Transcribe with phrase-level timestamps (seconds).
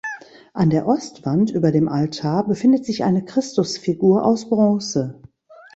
[0.55, 5.21] An der Ostwand über dem Altar befindet sich eine Christusfigur aus Bronze.